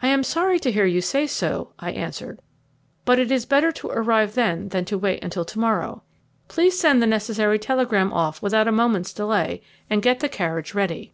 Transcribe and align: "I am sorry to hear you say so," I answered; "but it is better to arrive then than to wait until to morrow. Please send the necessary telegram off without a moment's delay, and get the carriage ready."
"I 0.00 0.08
am 0.08 0.22
sorry 0.24 0.58
to 0.60 0.72
hear 0.72 0.86
you 0.86 1.02
say 1.02 1.26
so," 1.26 1.74
I 1.78 1.90
answered; 1.90 2.40
"but 3.04 3.18
it 3.18 3.30
is 3.30 3.44
better 3.44 3.70
to 3.72 3.90
arrive 3.90 4.32
then 4.34 4.70
than 4.70 4.86
to 4.86 4.96
wait 4.96 5.22
until 5.22 5.44
to 5.44 5.58
morrow. 5.58 6.02
Please 6.48 6.78
send 6.78 7.02
the 7.02 7.06
necessary 7.06 7.58
telegram 7.58 8.10
off 8.10 8.40
without 8.40 8.68
a 8.68 8.72
moment's 8.72 9.12
delay, 9.12 9.60
and 9.90 10.00
get 10.00 10.20
the 10.20 10.30
carriage 10.30 10.72
ready." 10.72 11.12